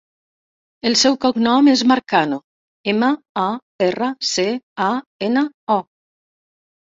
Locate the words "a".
3.41-3.45, 4.89-4.91